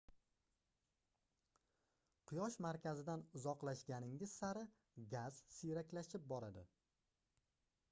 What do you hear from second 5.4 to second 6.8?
siyraklashib boradi